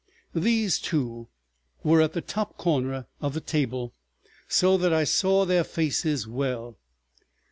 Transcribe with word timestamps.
These 0.33 0.79
two 0.79 1.27
were 1.83 2.01
at 2.01 2.13
the 2.13 2.21
top 2.21 2.57
corner 2.57 3.05
of 3.21 3.35
the 3.35 3.39
table, 3.39 3.93
so 4.47 4.75
that 4.75 4.91
I 4.91 5.03
saw 5.03 5.45
their 5.45 5.63
faces 5.63 6.27
well. 6.27 6.79